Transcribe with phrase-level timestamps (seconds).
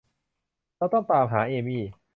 [0.77, 1.81] เราต้องตามหาเอมี่